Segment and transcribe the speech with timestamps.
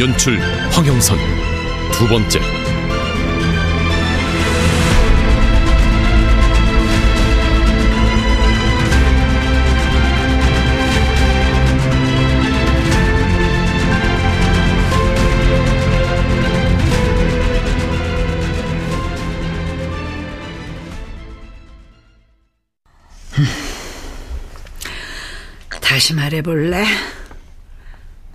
[0.00, 0.40] 연출
[0.72, 1.16] 황영선
[1.92, 2.40] 두 번째
[25.80, 26.84] 다시 말해볼래?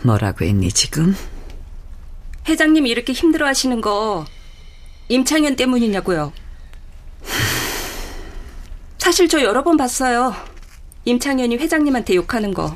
[0.03, 1.13] 뭐라고 했니 지금?
[2.49, 4.25] 회장님 이렇게 힘들어 하시는 거
[5.07, 6.33] 임창현 때문이냐고요.
[8.97, 10.35] 사실 저 여러 번 봤어요.
[11.05, 12.75] 임창현이 회장님한테 욕하는 거.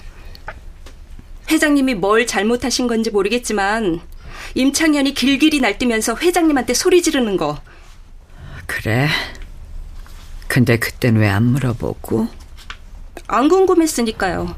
[1.49, 3.99] 회장님이 뭘 잘못하신 건지 모르겠지만
[4.55, 7.59] 임창현이 길길이 날뛰면서 회장님한테 소리 지르는 거.
[8.67, 9.07] 그래.
[10.47, 12.27] 근데 그땐 왜 안 물어보고?
[13.27, 14.55] 안 궁금했으니까요.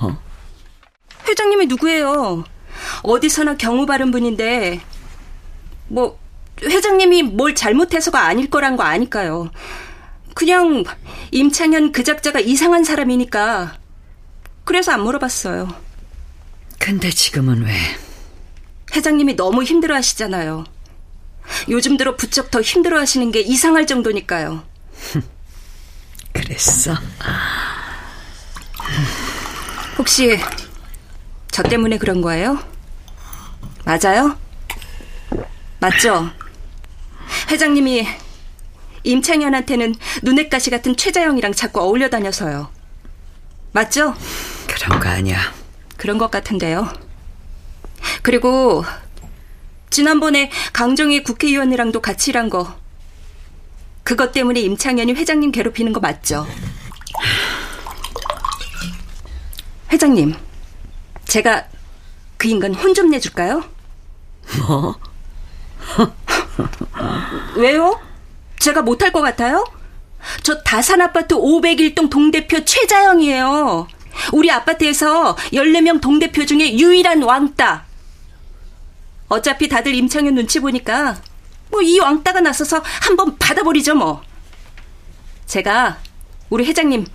[0.00, 0.22] 뭐?
[1.28, 2.44] 회장님이 누구예요?
[3.02, 4.80] 어디서나 경우 바른 분인데,
[5.88, 6.18] 뭐,
[6.62, 9.50] 회장님이 뭘 잘못해서가 아닐 거란 거 아니까요.
[10.34, 10.84] 그냥
[11.30, 13.78] 임창현 그 작자가 이상한 사람이니까,
[14.64, 15.68] 그래서 안 물어봤어요.
[16.78, 17.74] 근데 지금은 왜?
[18.94, 20.64] 회장님이 너무 힘들어 하시잖아요.
[21.68, 24.62] 요즘 들어 부쩍 더 힘들어 하시는 게 이상할 정도니까요.
[26.32, 26.94] 그랬어?
[29.98, 30.38] 혹시
[31.58, 32.56] 저 때문에 그런 거예요?
[33.84, 34.38] 맞아요?
[35.80, 36.30] 맞죠?
[37.50, 38.06] 회장님이
[39.02, 42.70] 임창현한테는 눈엣 가시 같은 최자영이랑 자꾸 어울려 다녀서요.
[43.72, 44.14] 맞죠?
[44.68, 45.36] 그런 거 아니야.
[45.96, 46.92] 그런 것 같은데요.
[48.22, 48.84] 그리고
[49.90, 52.78] 지난번에 강정희 국회의원이랑도 같이 일한 거
[54.04, 56.46] 그것 때문에 임창현이 회장님 괴롭히는 거 맞죠?
[59.90, 60.36] 회장님,
[61.28, 61.66] 제가
[62.36, 63.62] 그 인간 혼 좀 내줄까요?
[64.66, 64.96] 뭐?
[67.56, 68.00] 왜요?
[68.58, 69.64] 제가 못할 것 같아요?
[70.42, 73.86] 저 다산아파트 501동 동대표 최자영이에요.
[74.32, 77.84] 우리 아파트에서 14명 동대표 중에 유일한 왕따.
[79.28, 81.20] 어차피 다들 임창현 눈치 보니까
[81.70, 84.22] 뭐 이 왕따가 나서서 한번 받아버리죠 뭐.
[85.46, 85.98] 제가
[86.50, 87.06] 우리 회장님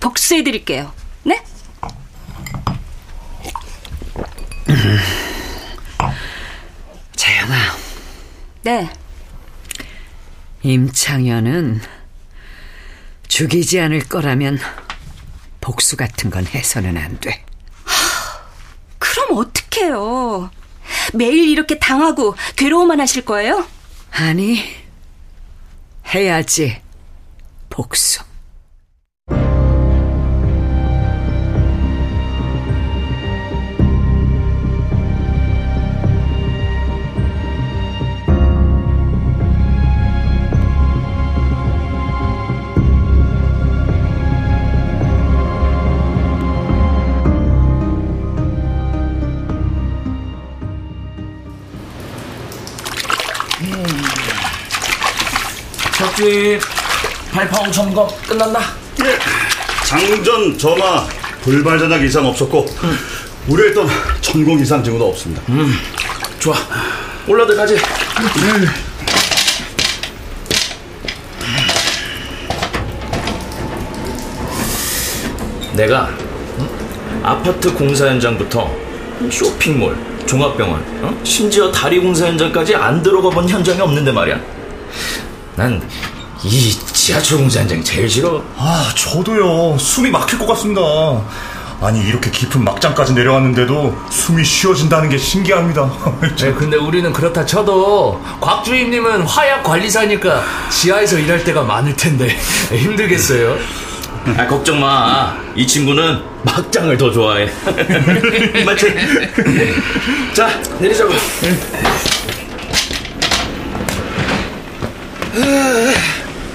[0.00, 0.92] 복수해드릴게요.
[1.24, 1.44] 네?
[7.16, 7.54] 재영아.
[8.62, 8.90] 네.
[10.62, 11.80] 임창현은
[13.28, 14.58] 죽이지 않을 거라면
[15.60, 17.44] 복수 같은 건 해서는 안 돼.
[18.98, 20.50] 그럼 어떡해요?
[21.14, 23.66] 매일 이렇게 당하고 괴로워만 하실 거예요?
[24.12, 24.62] 아니,
[26.12, 26.80] 해야지.
[27.68, 28.29] 복수.
[56.20, 56.60] 적주입
[57.32, 58.60] 발파홍 점검 끝났나?
[59.04, 59.18] 예.
[59.86, 61.06] 장전 점화
[61.42, 62.66] 불발 전약 이상 없었고
[63.48, 63.88] 우려했던
[64.20, 65.42] 천공 이상 징후도 없습니다.
[65.48, 65.74] 음,
[66.38, 66.54] 좋아.
[67.26, 67.76] 올라들 가지.
[75.74, 76.10] 내가
[76.58, 76.68] 응?
[77.22, 78.70] 아파트 공사 현장부터
[79.30, 79.96] 쇼핑몰,
[80.26, 81.20] 종합병원, 어?
[81.24, 84.59] 심지어 다리 공사 현장까지 안 들어가 본 현장이 없는데 말이야.
[85.60, 85.80] 난
[86.42, 88.42] 이 지하철 공사 현장이 제일 싫어.
[88.56, 89.76] 아, 저도요.
[89.78, 90.80] 숨이 막힐 것 같습니다.
[91.82, 95.90] 아니, 이렇게 깊은 막장까지 내려왔는데도 숨이 쉬어진다는 게 신기합니다.
[96.38, 102.28] 네, 근데 우리는 그렇다 쳐도 곽 주임님은 화약 관리사니까 지하에서 일할 때가 많을 텐데
[102.72, 103.58] 힘들겠어요.
[104.36, 105.36] 아, 걱정 마.
[105.54, 107.50] 이 친구는 막장을 더 좋아해.
[108.64, 108.94] 맞지?
[110.34, 110.48] 자,
[110.78, 111.12] 내리자고.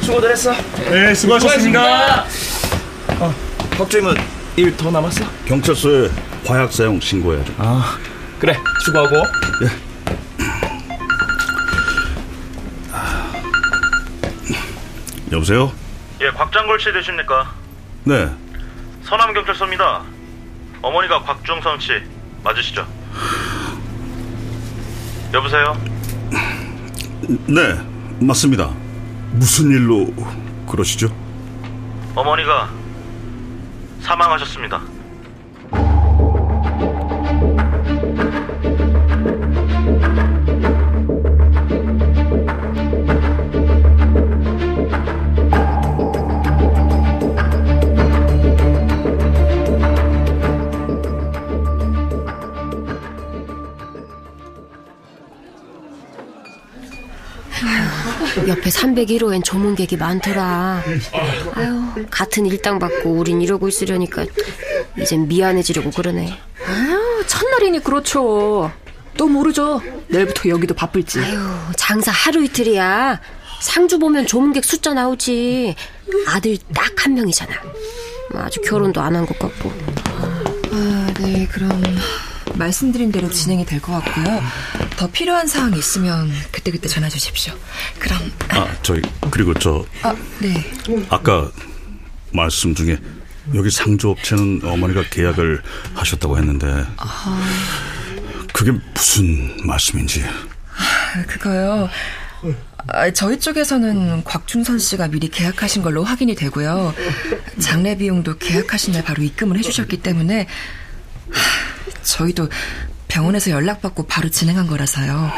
[0.01, 0.53] 수고들 했어.
[0.89, 2.25] 네, 수고하셨습니다.
[3.19, 3.33] 어,
[3.77, 4.15] 곽주임은
[4.57, 5.25] 일 더 남았어?
[5.45, 6.09] 경찰서에
[6.45, 7.53] 화약 사용 신고해야죠.
[7.57, 7.97] 아,
[8.39, 8.57] 그래.
[8.83, 9.15] 수고하고.
[15.31, 15.71] 여보세요?
[16.21, 17.53] 예, 곽장걸 씨 되십니까?
[18.03, 18.29] 네.
[19.03, 20.03] 서남 경찰서입니다.
[20.81, 21.91] 어머니가 곽중선 씨
[22.43, 22.85] 맞으시죠?
[25.33, 25.75] 여보세요?
[27.47, 27.75] 네,
[28.19, 28.71] 맞습니다.
[29.33, 30.07] 무슨 일로
[30.69, 31.07] 그러시죠?
[32.15, 32.69] 어머니가
[34.01, 34.81] 사망하셨습니다.
[58.65, 60.81] 옆에 301호엔 조문객이 많더라.
[61.53, 64.25] 아유, 같은 일당 받고 우린 이러고 있으려니까
[64.99, 66.37] 이젠 미안해지려고 그러네.
[66.67, 68.71] 아유, 첫날이니 그렇죠.
[69.17, 69.81] 또 모르죠.
[70.07, 71.19] 내일부터 여기도 바쁠지.
[71.19, 71.37] 아유,
[71.77, 73.21] 장사 하루 이틀이야.
[73.61, 75.75] 상주 보면 조문객 숫자 나오지.
[76.27, 77.53] 아들 딱 한 명이잖아.
[78.33, 79.71] 아직 결혼도 안 한 것 같고.
[80.71, 81.69] 아, 네, 그럼
[82.57, 84.41] 말씀드린 대로 진행이 될 것 같고요.
[84.97, 87.53] 더 필요한 사항이 있으면 그때그때 전화 주십시오.
[87.99, 88.19] 그럼
[88.49, 90.53] 아, 저희 그리고 저 아, 네.
[91.09, 91.51] 아까
[92.31, 92.97] 말씀 중에
[93.53, 95.61] 여기 상조업체는 어머니가 계약을
[95.93, 96.85] 하셨다고 했는데
[98.53, 101.89] 그게 무슨 말씀인지 아, 그거요.
[102.87, 106.93] 아, 저희 쪽에서는 곽중선 씨가 미리 계약하신 걸로 확인이 되고요.
[107.59, 110.47] 장례 비용도 계약하신 날 바로 입금을 해주셨기 때문에
[111.31, 111.64] 하,
[112.05, 112.49] 저희도
[113.07, 115.31] 병원에서 연락받고 바로 진행한 거라서요.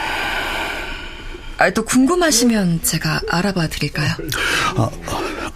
[1.57, 4.13] 아, 또 궁금하시면 제가 알아봐 드릴까요?
[4.75, 4.89] 아,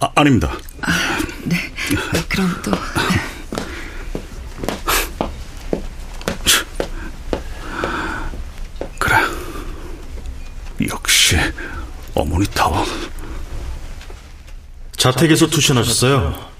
[0.00, 0.52] 아 아닙니다.
[0.80, 1.56] 아, 네.
[2.28, 2.72] 그럼 또
[8.98, 9.16] 그래.
[10.88, 11.36] 역시
[12.14, 12.84] 어머니 타워.
[14.96, 16.50] 자택에서 투신하셨어요.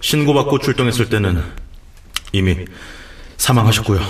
[0.00, 1.42] 신고받고 출동했을 때는
[2.32, 2.64] 이미
[3.40, 4.00] 사망하셨고요.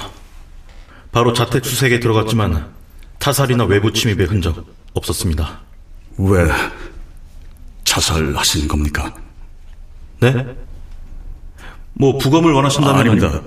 [1.13, 2.73] 바로 자택 수색에 들어갔지만
[3.19, 5.61] 타살이나 외부 침입의 흔적 없었습니다.
[6.19, 6.51] 왜
[7.85, 9.15] 자살하신 겁니까?
[10.19, 10.47] 네?
[11.95, 13.41] 뭐 부검을 원하신다면 아, 아닙니다.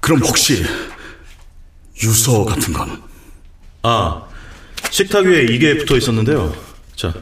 [0.00, 0.64] 그럼 혹시
[2.02, 3.02] 유서 같은 건?
[3.82, 4.22] 아,
[4.90, 6.54] 식탁 위에 이게 붙어 있었는데요.
[6.94, 7.12] 자,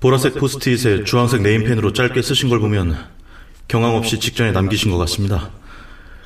[0.00, 2.96] 보라색 포스트잇에 주황색 네임펜으로 짧게 쓰신 걸 보면
[3.68, 5.50] 경황 없이 직전에 남기신 것 같습니다.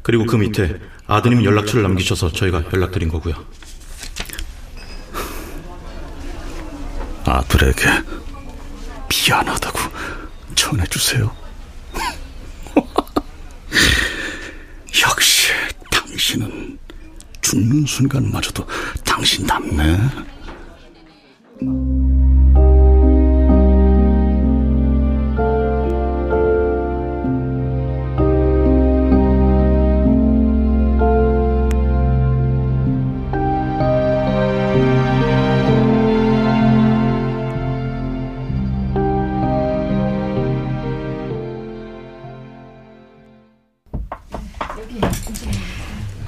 [0.02, 3.34] 그리고 그 밑에 아드님 연락처를 남기셔서 저희가 연락드린 거고요.
[7.24, 7.84] 아들에게
[9.08, 9.78] 미안하다고
[10.54, 11.30] 전해주세요.
[15.02, 15.52] 역시
[15.90, 16.78] 당신은
[17.40, 18.66] 죽는 순간마저도
[19.04, 19.98] 당신답네.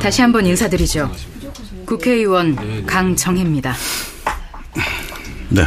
[0.02, 1.14] 다시 한번 인사드리죠.
[1.86, 3.72] 국회의원 강정혜입니다.
[5.50, 5.64] 네.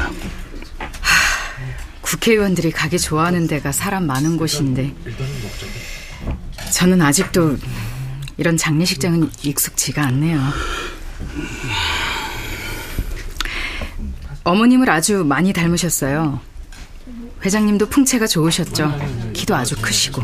[2.01, 4.93] 국회의원들이 가기 좋아하는 데가 사람 많은 곳인데
[6.73, 7.57] 저는 아직도
[8.37, 10.41] 이런 장례식장은 익숙지가 않네요.
[14.43, 16.41] 어머님을 아주 많이 닮으셨어요.
[17.43, 19.31] 회장님도 풍채가 좋으셨죠.
[19.33, 20.23] 키도 아주 크시고.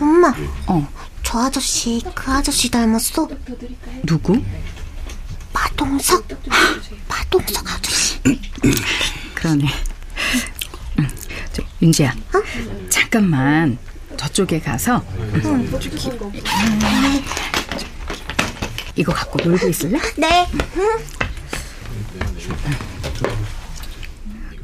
[0.00, 0.34] 엄마.
[0.66, 1.13] 어.
[1.34, 3.28] 저 아저씨 그 아저씨 닮았어.
[4.06, 4.40] 누구?
[5.52, 6.28] 마동석.
[7.08, 8.20] 마동석 아저씨.
[9.34, 9.66] 그러네.
[11.00, 11.08] 응.
[11.52, 12.10] 저, 윤지야.
[12.34, 12.88] 어?
[12.88, 13.76] 잠깐만
[14.16, 15.68] 저쪽에 가서 응.
[18.94, 19.98] 이거 갖고 놀고 있을래?
[20.16, 20.46] 네.
[20.76, 20.98] 응.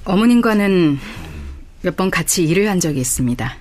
[0.04, 1.00] 어머님과는
[1.82, 3.56] 몇 번 같이 일을 한 적이 있습니다.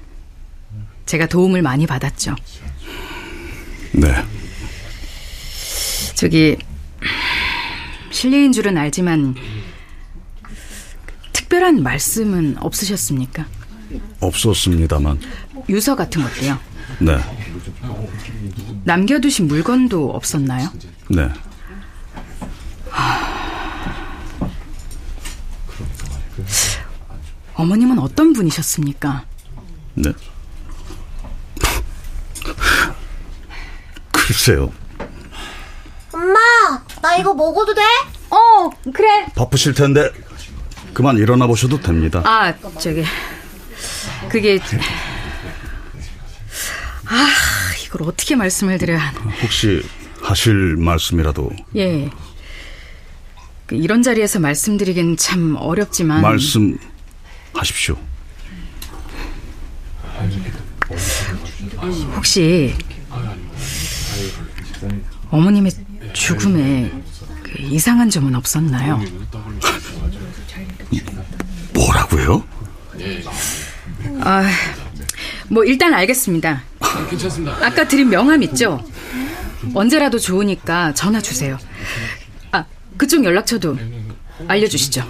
[1.08, 2.36] 제가 도움을 많이 받았죠.
[3.93, 4.13] 네.
[6.15, 6.58] 저기
[8.12, 9.36] 실례인 줄은 알지만
[11.34, 13.46] 특별한 말씀은 없으셨습니까?
[14.19, 15.19] 없었습니다만.
[15.69, 16.60] 유서 같은 것도요?
[17.00, 17.17] 네.
[18.84, 20.69] 남겨두신 물건도 없었나요?
[21.10, 21.29] 네.
[27.55, 29.25] 어머님은 어떤 분이셨습니까?
[29.96, 30.13] 네.
[34.39, 34.72] 글쎄요.
[37.01, 37.81] 나 이거 먹어도 돼?
[38.29, 39.25] 어, 그래.
[39.36, 40.12] 바쁘실 텐데
[40.93, 42.22] 그만 일어나 보셔도 됩니다.
[42.25, 43.03] 아, 저기
[44.29, 44.60] 그게
[47.05, 47.27] 아,
[47.86, 49.19] 이걸 어떻게 말씀을 드려야 하나.
[49.41, 49.84] 혹시
[50.22, 52.10] 하실 말씀이라도 예.
[53.65, 57.98] 그 이런 자리에서 말씀드리긴 참 어렵지만 말씀하십시오.
[62.15, 62.75] 혹시
[65.32, 65.72] 어머님의
[66.14, 66.92] 죽음에
[67.44, 69.02] 그 이상한 점은 없었나요?
[71.74, 72.44] 뭐라고요?
[74.22, 74.44] 아,
[75.50, 76.64] 뭐 일단 알겠습니다.
[77.10, 77.66] 괜찮습니다.
[77.66, 78.84] 아까 드린 명함 있죠?
[79.74, 81.58] 언제라도 좋으니까 전화 주세요.
[82.52, 82.66] 아,
[82.98, 83.78] 그쪽 연락처도
[84.48, 85.04] 알려주시죠.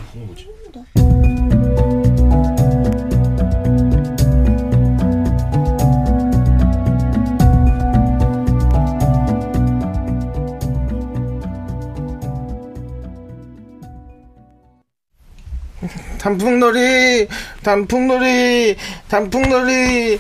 [16.20, 17.28] 단풍놀이,
[17.64, 18.76] 단풍놀이,
[19.08, 20.20] 단풍놀이.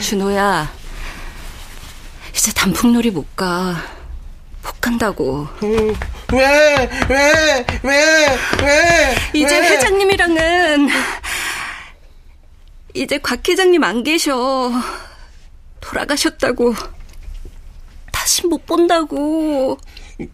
[0.00, 0.72] 준호야,
[2.34, 3.76] 이제 단풍놀이 못 가.
[4.62, 5.46] 못 간다고.
[5.60, 9.14] 왜, 왜, 왜, 왜?
[9.34, 9.68] 이제 왜?
[9.68, 10.88] 회장님이랑은
[12.94, 14.70] 이제 곽 회장님 안 계셔.
[15.80, 16.74] 돌아가셨다고.
[18.10, 19.78] 다시 못 본다고.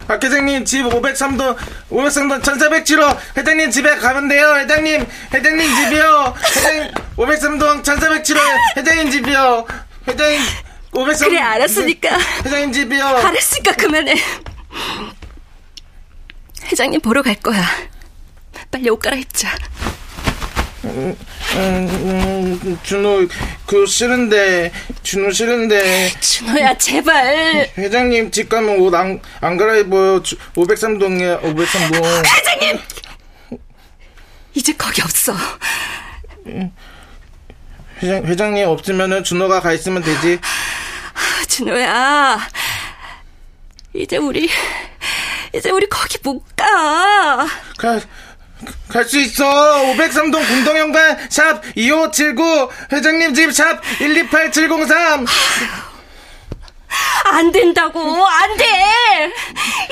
[0.07, 1.57] 박 회장님 집 503도
[1.89, 8.39] 503도 1407호 회장님 집에 가면 돼요 회장님 회장님 집이요 회장님 503동 1407호
[8.77, 9.65] 회장님 집이요
[10.07, 10.39] 회장님
[10.93, 12.17] 503 그래, 알았으니까.
[12.45, 14.13] 회장님 집이요 알았으니까 그만해.
[16.65, 17.63] 회장님 보러 갈 거야.
[18.69, 19.57] 빨리 옷 갈아입자.
[20.83, 21.15] 음,
[21.55, 23.27] 음, 준호
[23.67, 24.71] 그거 싫은데
[25.03, 26.09] 준호 싫은데.
[26.19, 27.69] 준호야 제발.
[27.77, 30.23] 회장님 집 가면 옷 안 안 갈아입어요.
[30.23, 32.25] 503동이야 503동.
[32.25, 32.79] 회장님!
[34.53, 35.33] 이제 거기 없어.
[38.01, 40.39] 회장, 회장님 없으면은 준호가 가 있으면 되지.
[41.47, 42.39] 준호야.
[43.93, 44.49] 이제 우리
[45.53, 47.45] 이제 우리 거기 못가
[48.89, 49.45] 갈 수 있어.
[49.95, 55.25] 503동 공동현관 샵 2579 회장님 집 샵 128703
[57.25, 58.25] 안 된다고.
[58.27, 58.65] 안 돼.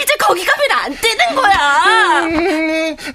[0.02, 2.22] 이제 거기 가면 안 되는 거야.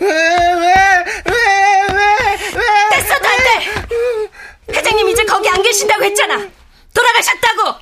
[0.01, 3.71] 왜왜왜왜왜 됐어도 안돼.
[4.73, 6.41] 회장님 이제 거기 안 계신다고 했잖아.
[6.95, 7.75] 돌아가셨다고.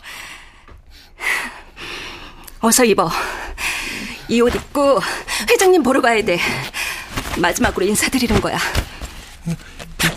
[2.60, 3.10] 어서 입어.
[4.28, 5.00] 이 옷 입고
[5.50, 6.38] 회장님 보러 가야 돼
[7.36, 8.58] 마지막으로 인사드리는 거야.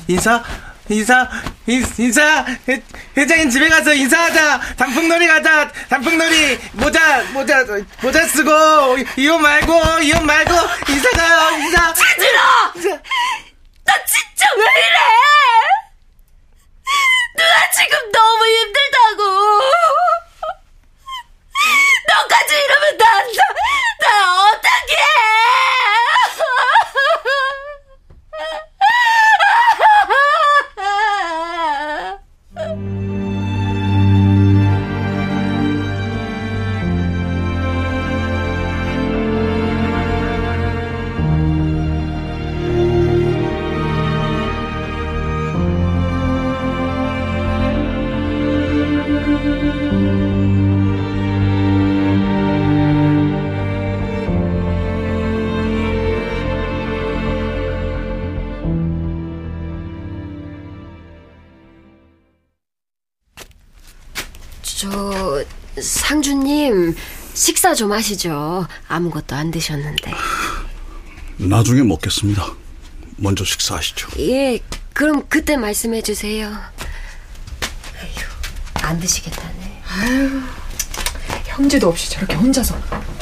[0.08, 0.44] 인사?
[0.90, 1.28] 인사?
[1.68, 2.46] 인, 인사?
[2.68, 2.82] 회,
[3.18, 4.62] 회장님 집에 가서 인사하자.
[4.78, 5.72] 단풍놀이 가자.
[5.90, 6.60] 단풍놀이.
[6.74, 7.64] 모자 모자
[8.02, 10.52] 모자 쓰고 이옷 말고 이옷 말고
[10.90, 11.94] 인사 가요 인사.
[11.94, 12.40] 차들어
[13.84, 14.98] 나 진짜 왜 이래?
[17.38, 19.55] 누나 지금 너무 힘들다고
[67.66, 68.68] 식사 좀 하시죠.
[68.88, 70.14] 아무것도 안 드셨는데.
[71.38, 72.46] 나중에 먹겠습니다.
[73.18, 74.10] 먼저 식사하시죠.
[74.20, 74.60] 예,
[74.94, 76.48] 그럼 그때 말씀해 주세요.
[76.48, 79.82] 아휴, 안 드시겠다네.
[79.88, 80.42] 아유,
[81.46, 82.80] 형제도 없이 저렇게 혼자서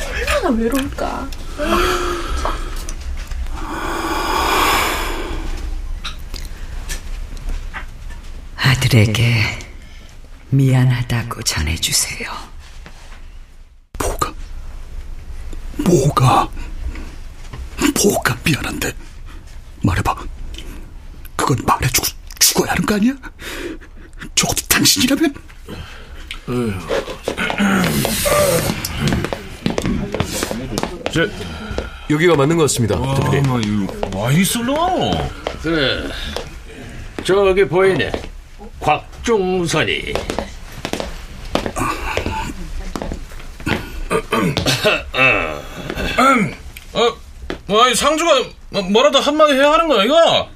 [0.10, 1.30] 얼마나 외로울까.
[8.58, 9.60] 아들에게
[10.50, 12.53] 미안하다고 전해주세요.
[15.86, 16.50] 뭐가
[18.04, 18.94] 뭐가 미안한데
[19.82, 20.16] 말해봐.
[21.36, 22.08] 그건 말해주고
[22.40, 23.14] 죽어야 하는 거 아니야?
[24.36, 25.34] 적어도 당신이라면
[31.12, 31.28] 저,
[32.10, 32.96] 여기가 맞는 것 같습니다.
[33.32, 33.88] 대표님.
[34.14, 34.76] 와, 이슬로.
[35.62, 36.08] 그래.
[37.24, 38.12] 저기 보이네.
[38.80, 40.14] 곽종선이.
[46.20, 46.54] 음,
[46.94, 47.16] 어,
[47.66, 50.50] 뭐, 아니, 상주가 뭐- 뭐라도 한마디 해야 하는 거야, 이거?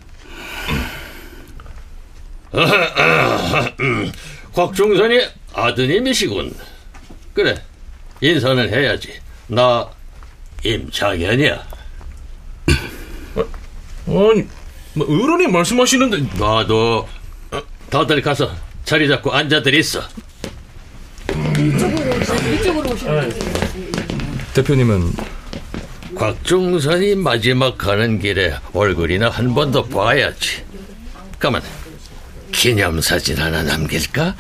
[3.80, 4.12] 음,
[4.54, 5.20] 곽종선이
[5.54, 6.56] 아드님이시군.
[7.34, 7.62] 그래,
[8.22, 9.20] 인사는 해야지.
[9.48, 9.88] 나
[10.64, 11.68] 임창현이야.
[14.08, 14.48] 아니,
[14.94, 17.08] 뭐 어른이 말씀하시는데 나도
[17.52, 18.52] 어, 다들 가서
[18.84, 20.02] 자리 잡고 앉아들 있어.
[21.58, 23.40] 이쪽으로 오시면 돼요.
[24.56, 25.14] 대표님은
[26.18, 30.64] 곽종선이 마지막 가는 길에 얼굴이나 한 번 더 봐야지.
[31.40, 31.62] 가만,
[32.52, 34.36] 기념사진 하나 남길까?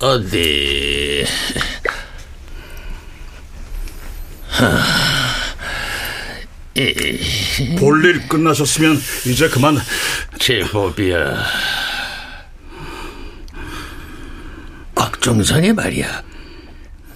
[0.00, 1.24] 어디?
[7.78, 9.78] 볼일 끝나셨으면 이제 그만.
[10.38, 11.44] 제법이야.
[15.22, 16.24] 곽종선이 말이야.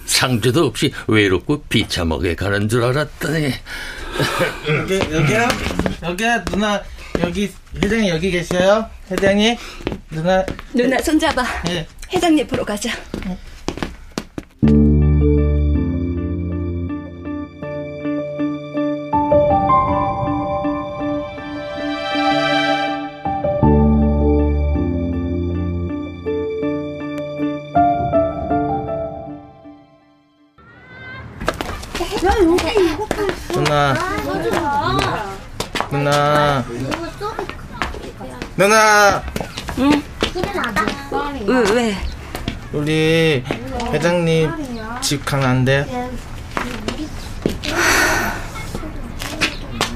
[0.05, 3.51] 상주도 없이 외롭고 비참하게 가는 줄 알았더니
[4.69, 5.47] 여기, 여기요?
[6.03, 6.81] 여기야, 누나,
[7.19, 8.89] 여기, 회장님 여기 계셔요?
[9.11, 9.57] 회장님?
[10.09, 10.45] 누나.
[10.73, 11.43] 누나 손잡아.
[11.67, 11.85] 예.
[12.13, 12.91] 회장님 보러 가자.
[13.25, 13.35] 누
[35.91, 36.65] 누나.
[38.55, 39.23] 누나.
[39.79, 40.03] 응?
[41.45, 41.97] 왜, 왜?
[42.73, 43.43] 우리
[43.93, 44.51] 회장님
[45.01, 46.09] 집 가면 안 돼?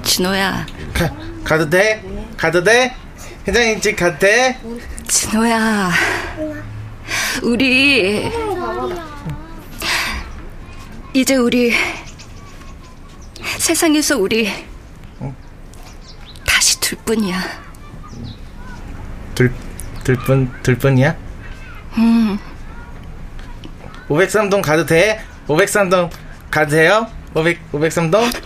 [0.04, 0.66] 진호야.
[0.94, 1.10] 가,
[1.44, 2.04] 가도 돼?
[2.38, 2.96] 가도 돼?
[3.48, 4.60] 회장님 집 가도 돼?
[5.08, 5.92] 진호야.
[7.44, 8.32] 우리
[11.14, 11.74] 이제 우리
[13.58, 14.50] 세상에서 우리
[17.06, 17.40] 다시 둘뿐이야.
[19.36, 19.54] 둘,
[20.04, 21.16] 둘뿐, 둘뿐이야?
[21.98, 22.38] 음.
[24.10, 25.24] 503동 가도 돼?
[25.48, 26.10] 503동
[26.50, 27.08] 가도 돼요?
[27.34, 28.32] 500, 503동?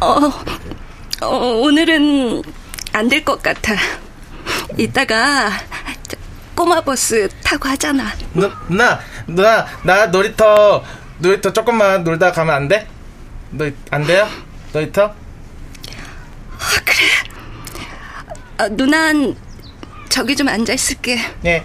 [0.00, 0.30] 어,
[1.22, 2.42] 어 오늘은
[2.92, 3.74] 안 될 것 같아.
[4.76, 5.50] 이따가
[6.08, 6.16] 저
[6.54, 8.04] 꼬마 버스 타고 하잖아.
[8.34, 10.82] 누, 누나, 누나, 나 놀이터,
[11.18, 12.86] 놀이터 조금만 놀다 가면 안 돼?
[13.50, 14.26] 놀, 안 돼요?
[14.72, 15.14] 놀이터?
[18.60, 19.36] 아, 누난
[20.08, 21.18] 저기 좀 앉아 있을게.
[21.44, 21.64] 예.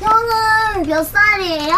[0.00, 1.76] 형은 몇 살이에요?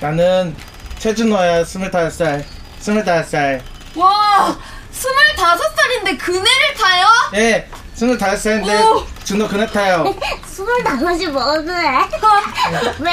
[0.00, 0.56] 나는
[0.98, 2.44] 최준호야, 25살.
[2.80, 3.60] 25살.
[3.96, 4.58] 와,
[4.90, 7.06] 스물다섯 살인데 그네를 타요?
[7.34, 10.14] 예, 25살인데 준호 그네 타요.
[10.44, 11.72] 스물 다섯이 뭐래?
[13.00, 13.10] 왜?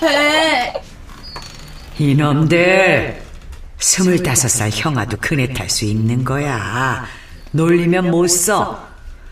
[0.00, 0.72] 왜?
[1.98, 3.20] 이놈들
[3.80, 7.04] 스물다섯 살 형아도 그네 탈 수 있는 거야.
[7.50, 8.88] 놀리면 못 써.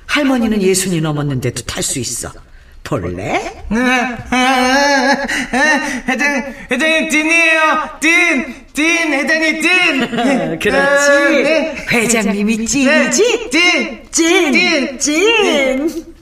[0.08, 2.32] 할머니는 예순이 넘었는데도 탈 수 있어.
[2.82, 3.64] 볼래?
[6.08, 7.90] 회장, 회장님 찐이에요.
[8.00, 10.58] 찐, 찐, 회장님 찐.
[10.60, 10.70] 그렇지.
[10.70, 11.74] 아, 네.
[11.90, 13.50] 회장님이 찐이지?
[13.50, 16.14] 찐, 찐, 찐.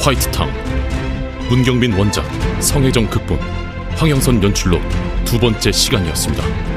[0.01, 0.49] 화이트타운
[1.49, 2.23] 문경민 원작
[2.61, 3.37] 성혜정 극본
[3.97, 4.79] 황영선 연출로
[5.25, 6.68] 두 번째 시간이었습니다.